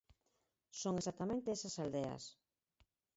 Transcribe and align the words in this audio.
Son 0.81 0.93
exactamente 0.97 1.47
esas 1.55 1.75
aldeas. 1.83 2.23